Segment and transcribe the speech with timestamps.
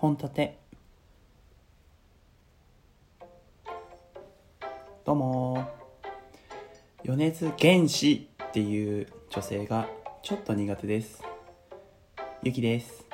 [0.00, 0.58] 本立て。
[5.04, 5.68] どうも。
[7.04, 9.90] 米津玄師っていう女性が
[10.22, 11.22] ちょっと苦手です。
[12.42, 13.04] ゆきです。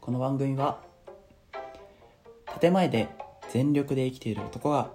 [0.00, 0.80] この番組は
[2.60, 3.08] 建前で
[3.50, 4.92] 全力で生きている男が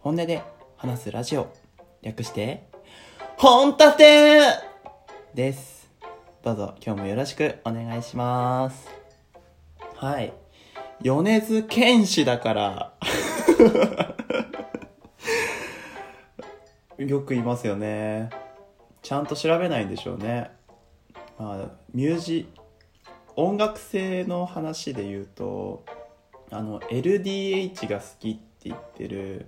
[0.00, 0.42] 本音で
[0.78, 1.52] 話すラジオ
[2.00, 2.66] 略して
[3.36, 4.40] 本立て
[5.34, 5.90] です。
[6.42, 8.97] どうぞ今日もよろしくお願いします。
[9.98, 10.32] はい。
[11.02, 12.92] 米津玄師だから。
[17.04, 18.30] よく言いますよね。
[19.02, 20.52] ちゃんと調べないんでしょうね。
[21.36, 22.48] まあミュージ
[23.34, 25.84] 音楽性の話で言うと
[26.52, 29.46] あの LDH が好きって言ってる、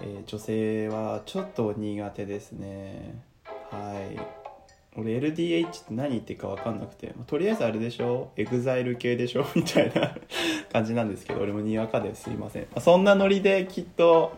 [0.00, 3.24] えー女性はちょっと苦手ですね。
[3.72, 4.33] はい。
[4.96, 9.44] 俺 LDH って何言ってるか分かんなくて、まあとりあえずあれでしょ？EXILE 系でしょ？
[9.54, 10.14] みたいな
[10.72, 14.36] 感じなんですけど俺もにわかですいません、まあそんなノリできっと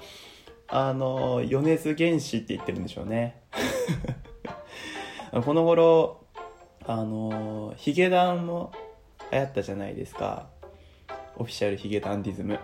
[0.68, 3.42] あの米津玄師って言ってるんでしょうね。
[5.44, 6.24] この頃
[6.86, 8.72] あのヒゲダンも
[9.32, 10.48] 流行ったじゃないですか。
[11.36, 12.58] オフィシャルヒゲダンディズム。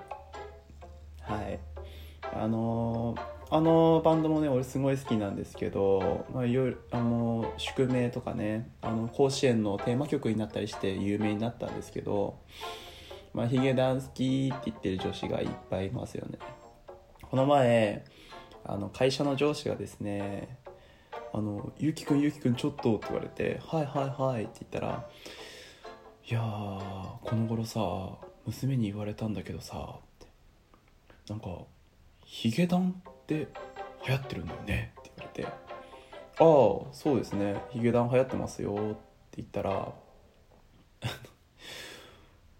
[1.21, 1.59] はい。
[2.35, 3.15] あの
[3.55, 12.39] あのバンドもね俺すごい好きなんですけど、まあ、いろいろあの宿命とかねあの甲子園のテーマ曲になったりして有名になったんですけど、
[13.35, 16.39] まあ、ヒゲダン好きって言ってる女子がいっぱいいますよね。
[17.31, 18.07] この前
[18.65, 20.57] あの会社の上司がですね
[21.35, 25.07] 「あのゆうきくんゆうきくんちょっと」って言われて「はいはいはい」って言ったら
[26.27, 26.43] 「いやー
[27.23, 27.81] この頃さ
[28.47, 29.97] 娘に言われたんだけどさ」
[31.29, 31.49] なんか
[32.25, 33.03] 「ヒゲダン
[33.35, 33.53] って
[34.07, 35.53] 流行ってるんだよね」って言われて「あ
[36.39, 36.43] あ
[36.93, 37.57] そうですね。
[37.71, 38.77] ヒゲダン流行ってますよ」っ
[39.31, 39.93] て言ったら「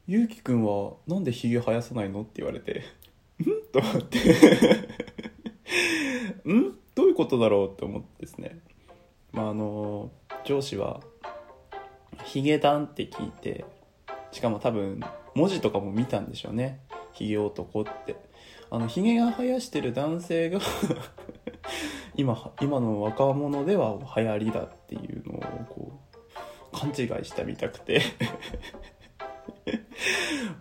[0.07, 2.83] ゆうきくんはなんでヒゲ生やさないの?」って言われて
[3.41, 4.19] 「ん?」と思って。
[6.49, 6.79] ん？
[6.95, 7.73] どういうことだろう？
[7.73, 8.59] って思ってですね。
[9.33, 10.11] まああの
[10.45, 11.01] 上司は
[12.25, 13.65] 「ヒゲダン」って聞いて
[14.31, 15.01] しかも多分
[15.35, 16.81] 文字とかも見たんでしょうね。
[17.13, 18.17] ヒゲ男って。
[18.75, 20.59] あのヒゲが生やしてる男性が
[22.17, 25.93] 今今の若者では流行りだっていうのをこ
[26.73, 28.01] う勘違いしたみたくて。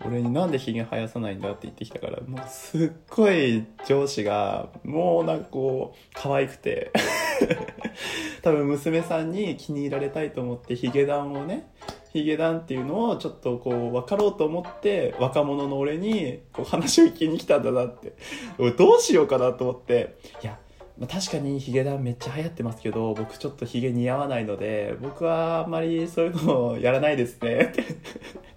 [0.05, 6.91] 俺になんでヒゲ生やさないんだって言ってきたからもうすっごい上司がもうなんかこう可愛くて。
[8.41, 11.67] 多分娘さんに気に入られたいと思ってヒゲダンをね
[12.13, 18.13] ヒゲダンっていうのをちょっとこう分かろうと思って若者の俺にこう話を聞きに来たんだなって。
[18.57, 20.17] 俺どうしようかなと思って。
[20.43, 20.59] いや
[20.99, 27.71] まあ確かにヒゲダンめっちゃ流行ってますけど僕ちょっとヒゲ似合わないので僕はあんまりそういうのをやらないですね。
[27.71, 27.85] って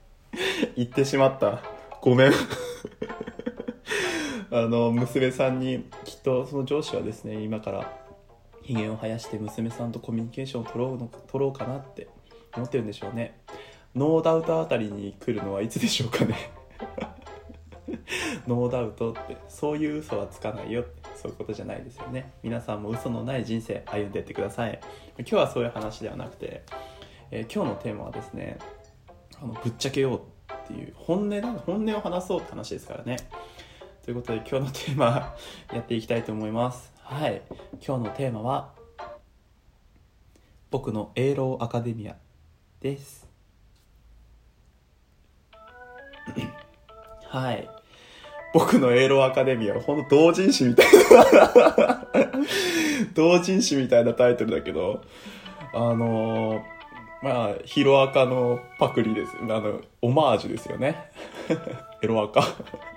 [0.77, 1.63] 言ってしまった。
[2.01, 2.33] ごめん。
[4.51, 7.93] あの娘さんにきっとその上司はですね今から
[8.63, 12.09] ひげを生やして娘さんとコミュニケーションを取ろうの取ろうかなって
[12.57, 13.39] 思ってるんでしょうね。
[13.95, 16.35] ノーダウトあたりに来るのはいつでしょうかね。
[18.47, 22.33] ノーダウトってそういう嘘はつかないよってそういうことじゃないですよね。
[22.43, 24.81] 皆さんも嘘のない人生歩んでいってください。
[25.19, 26.63] 今日はそういう話ではなくて、
[27.31, 28.59] えー今日のテーマはですね
[29.41, 33.17] あのぶっちゃけようっていう本音だ本音を話そうって話ですからね。
[34.03, 35.35] ということで今日のテーマ
[35.73, 36.93] やっていきたいと思います。
[36.99, 37.43] はい。
[37.87, 38.73] 今日のテーマは
[40.71, 42.17] 僕のエーローアカデミア
[42.81, 43.24] です。
[47.39, 47.69] はい
[48.53, 52.07] 僕のエーロアカデミアはほんと同人誌みたいな
[53.15, 55.03] 同人誌みたいなタイトルだけど
[55.73, 56.75] あのー
[57.23, 59.33] まあ、ヒロアカのパクリです。
[59.41, 61.11] あの、オマージュですよね。
[62.03, 62.43] エロアカ。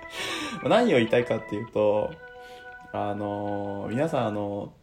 [0.68, 2.10] 何を言いたいかっていうと、
[2.92, 4.74] あのー皆さん、あの、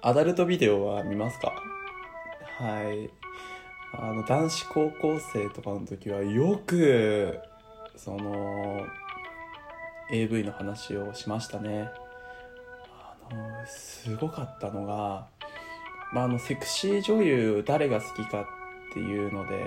[0.00, 1.52] アダルトビデオは見ますか？
[2.58, 3.10] はい。
[3.92, 7.38] あの、男子高校生とかの時はよく、
[7.96, 8.86] その、
[10.10, 11.90] AV の話をしましたね。
[13.30, 15.26] あの、すごかったのが、
[16.12, 18.44] まあ、あのセクシー女優誰が好きかっ
[18.92, 19.64] ていうので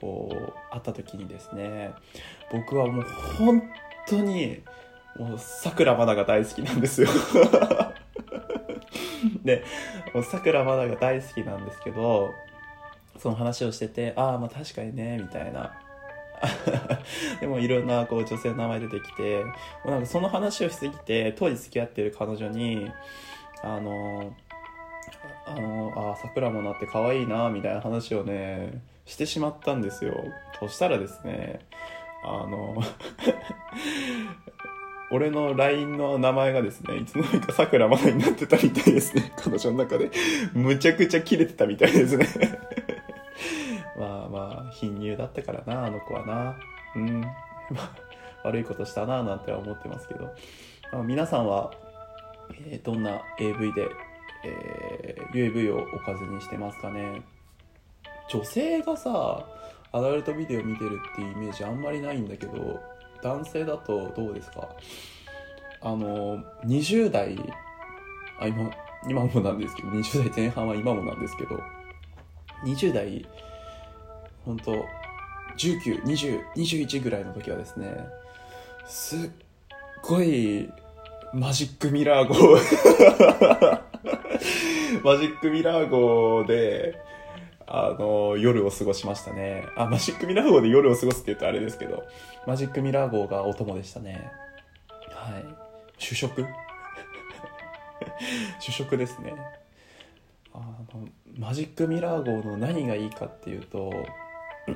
[0.00, 1.92] こう会った時にですね
[2.52, 3.04] 僕はもう
[3.36, 3.62] 本
[4.06, 4.62] 当に
[5.18, 7.08] もうさくらまなが大好きなんですよ
[9.44, 9.64] で
[10.30, 12.30] さくらまなが大好きなんですけど
[13.18, 15.72] その話をしててああまあ確かにねみたいな
[17.40, 19.44] でもいろんなこう女性の名前出てきて
[19.84, 22.90] なんかその話をしすぎて当時付き合ってる彼女に
[23.62, 24.34] あの
[25.46, 30.14] あのあ桜もなって可愛いなみたいな話をねしてしまったんですよ。
[30.58, 31.60] そしたらですね
[32.24, 32.80] あの
[35.12, 39.32] 俺の LINE の名前がですねいつの間にかさくらまなになってたみたいですね。
[39.36, 40.10] 彼女の中で。
[40.54, 42.26] むちゃくちゃキレてたみたいですね。
[44.00, 46.56] まあまあ貧乳だったからなあの子はな。
[46.96, 47.24] うん。
[48.42, 50.24] 悪いことしたななんては思ってますけど、
[50.92, 51.70] まあ、皆さんは、
[52.66, 53.86] えーどんな AV で、
[54.44, 57.22] えー UAV をおかずにしてますかね。
[58.28, 59.44] 女性がさ
[59.92, 62.80] アダルトビデオ見てるっていうイメージあんまりないんだけど
[63.22, 64.68] 男性だとどうですか？
[65.82, 67.36] あの20代
[68.40, 68.70] あ今
[69.08, 71.58] 今もなんですけど20代前半は今もなんですけど
[72.64, 73.26] 20代
[74.50, 74.84] 本当
[75.56, 78.04] 192021ぐらいの時はですね
[78.86, 79.20] すっ
[80.02, 80.70] ごい
[81.32, 82.34] マジックミラー号。
[85.04, 87.00] マジックミラー号で
[87.68, 89.64] あの夜を過ごしましたね。
[89.76, 92.02] あマジックミラー号で夜を過ごすって言うとあれですけど
[92.48, 94.32] マジックミラー号がお供でしたね。
[95.10, 95.44] はい。
[95.98, 96.44] 主食？
[98.58, 99.34] 主食ですね。
[100.52, 100.58] あ
[100.92, 101.06] の
[101.38, 103.92] マジックミラー号の何がいいかっていうと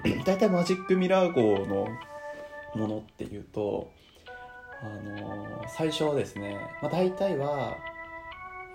[0.24, 1.88] 大体マジックミラー号の
[2.74, 3.90] ものっていうと
[4.82, 7.76] あの最初はですね、まあ、大体は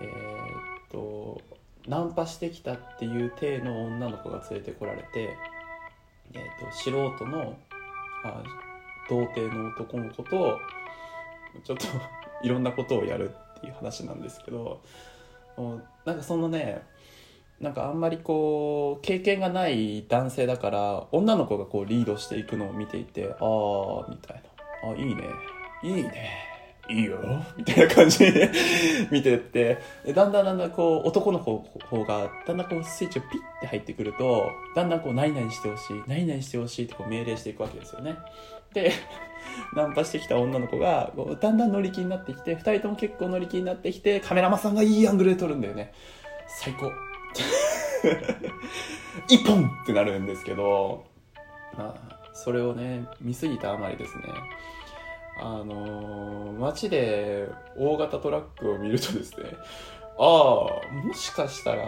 [0.00, 0.12] えーっ
[0.90, 1.40] と
[1.86, 5.36] ナンパしてきたっていう体の女の子が連れてこられて、
[6.34, 7.56] えーっと素人の
[8.24, 8.42] あ
[9.08, 10.58] 童貞の男の子と
[11.64, 11.86] ちょっと
[12.42, 14.80] いろんなことをやるっていう話なんですけど
[15.56, 16.82] もうなんかそのね
[17.60, 24.42] なんかあんまりこう経験がない男性だから女の子がこうリードしていくのを見ていてああみたい
[24.82, 24.90] な。
[24.90, 25.24] あいいね。
[25.82, 26.50] いいね。
[26.88, 27.18] いいよ。
[27.56, 28.50] みたいな感じで
[29.12, 29.78] 見てって。
[30.14, 38.16] だんだんだんだんこう男の子方がだんだんこうスイッチをピッて入ってくるとだんだんこう何々してほしい何々してほしいってこう命令していくわけですよね。
[38.72, 38.90] で
[39.76, 45.92] ナンパしてきた女の子がこうだんだん乗り気になってきて2人とも結構乗り気になってきてカメラマンさんがいいアングルで撮るんだよね。
[46.48, 47.09] 最高。
[49.28, 51.04] 一本ってなるんですけど、
[51.76, 54.24] まあ、それをね見すぎたあまりですね。
[55.38, 59.56] あのー街で大型トラックを見るとですね
[60.18, 61.84] ああもしかしたら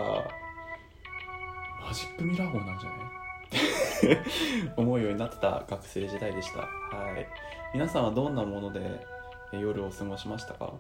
[1.86, 4.16] マジックミラー号なんじゃない？
[4.16, 6.60] っ て思うようになってた学生時代でした。
[6.60, 6.66] は
[7.18, 7.26] い。
[7.74, 9.04] 皆さんはどんなもので
[9.52, 10.72] 夜を過ごしましたか？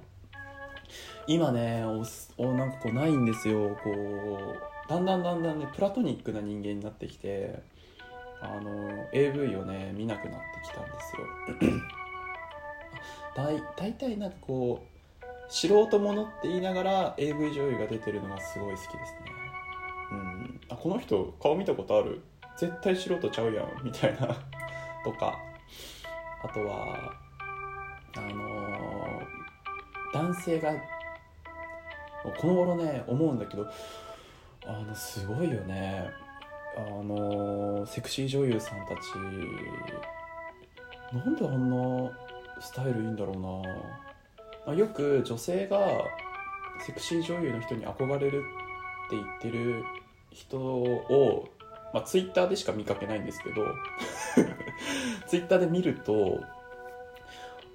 [1.26, 2.02] 今ねお
[2.38, 3.76] おなんかこうないんですよ。
[3.82, 7.62] こうだんだんだんだんねプラトニックな人間になってきて
[8.40, 11.16] あの AV をね見なくなってきたんです
[11.70, 11.80] よ。
[13.36, 18.98] だい大体なんかこう素人ものって言いながら AV 女優が出てるのがすごい好きですね。
[20.10, 20.60] うん。
[20.68, 22.20] あこの人顔見たことある？
[22.58, 24.26] 絶対素人ちゃうやんみたいな。
[25.04, 25.38] とか。
[26.44, 27.12] あとは
[28.16, 29.41] あのー
[30.12, 30.72] 男性が
[32.40, 33.66] この頃ね思うんだけど
[34.66, 36.10] あのすごいよね。
[36.74, 39.14] あのセクシー女優さんたち
[41.12, 42.10] なんであんな
[42.60, 44.72] スタイルいいんだろうな。
[44.72, 45.78] あよく女性が
[46.86, 48.42] セクシー女優の人に憧れる
[49.06, 49.84] って言ってる
[50.30, 51.48] 人を、
[51.92, 53.66] まあ、ツイッターでしか見かけないんですけど
[55.26, 56.40] ツイッターで見ると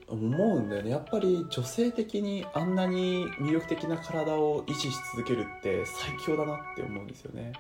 [0.08, 0.92] 思うんだよね。
[0.92, 7.52] やっぱり女性的にあんなに魅力的な体を維持し続けるって最強だなって思うんですよね、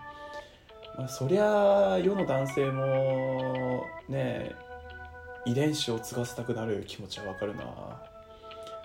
[0.97, 4.55] まあ、そりゃ世の男性もね
[5.45, 7.63] 遺伝子を継がせたくなる気持ちはわかるな。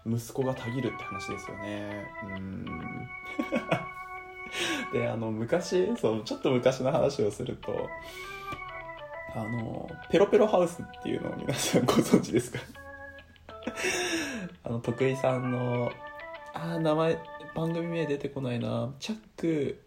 [0.04, 2.06] 息子がたぎるって話ですよね。
[2.36, 2.66] うん。
[4.92, 7.88] であの昔そうちょっと昔の話をすると
[9.34, 12.58] あのペロペロハウスっていうのを皆さんご存知ですか？
[14.64, 15.90] あの徳井さんの
[16.54, 17.18] あ名前
[17.54, 18.92] 番組名出てこないな。
[18.98, 19.82] チャック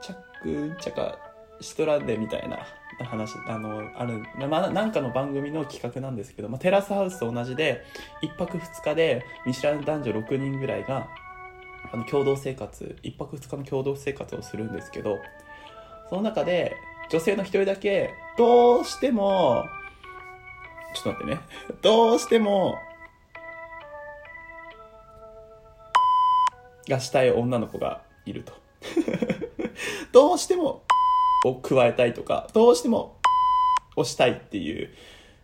[0.00, 1.18] チャックチャカ
[1.60, 2.58] シトランデみたいな
[3.04, 7.84] 話あのある、まあ、なんかの番組の企画なんですけど、まあ、テラスハウスと同じで
[8.22, 11.08] 1泊2日で見知らぬ男女6人ぐらいが
[11.92, 15.18] あの共同生活1泊2日の共同生活をするんですけど
[16.08, 16.76] その中で
[17.10, 19.64] 女性の1人だけどうしても
[20.94, 21.40] ちょっと待ってね。
[21.82, 22.76] どうしても
[26.90, 28.52] がしたい女の子がいると
[30.12, 30.82] どうしても
[31.46, 33.16] を加えたいとかどうしても
[33.96, 34.90] をしたいっていう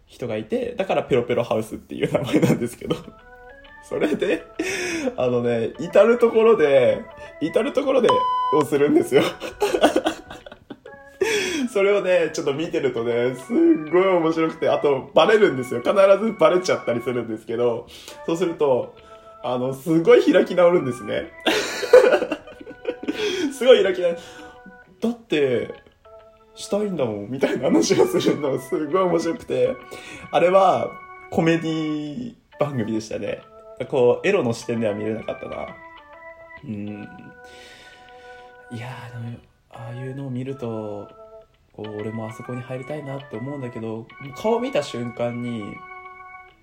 [0.07, 2.97] 人がいてだからペロペロハウスっていう名前なんですけど
[3.83, 4.45] それで
[5.17, 7.05] あのね、至るところで、
[7.41, 8.09] 至るところで、
[8.53, 9.23] をするんですよ。
[11.73, 13.57] それをね、ちょっと見てるとね、すっ
[13.93, 15.81] ごい面白くて、あと、バレるんですよ。
[15.81, 17.87] 必ずバレちゃったりするんですけど、
[18.25, 18.97] そうすると、
[19.49, 21.31] あの、すごい開き直るんですね。
[23.57, 24.19] すごい開き直る。
[25.01, 25.75] だって、
[26.57, 29.77] したいんだもん、みたいな話をするの、すごい面白くて、
[30.33, 30.91] あれは、
[31.31, 33.43] コメディ番組でしたね。
[33.89, 35.69] こう、エロの視点では見れなかったな。
[36.65, 37.09] うん。
[38.73, 39.39] いやー、でも、
[39.71, 41.09] ああいうのを見ると、
[41.73, 45.63] こう俺もあそこに入りたいなって思うんだけど、顔見た瞬間に、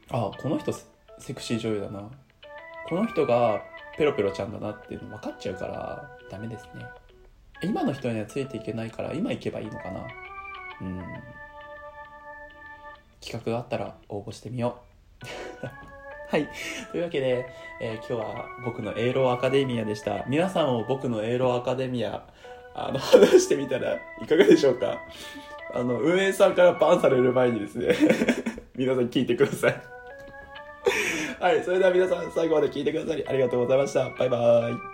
[0.09, 0.85] あ、この人セ
[1.19, 2.09] セクシー女優だな。
[2.89, 3.63] この人が
[3.97, 6.85] ペロペロちゃんだなっていうの分かっちゃうから、ダメですね。
[7.61, 10.01] 今の人にはついていけないから、今行けばいいのかな。
[10.81, 11.01] うん。
[13.21, 14.81] 企画があったら応募してみよ
[15.63, 15.67] う。
[16.29, 16.49] はい。
[16.91, 17.45] というわけで、
[17.79, 20.25] えー今日は僕のエーローアカデミアでした。
[20.27, 22.27] 皆さんも僕のエーロアカデミア、
[22.75, 24.99] あの、話してみたらいかがでしょうか
[25.73, 27.95] あの、運営さんからバンされる前にですね、
[28.75, 29.92] 皆さん聞いてください。
[31.43, 31.62] はい。
[31.62, 34.09] それでは皆さん最後まで聞いてくださりありがとうございました。
[34.12, 34.92] バイバーイ。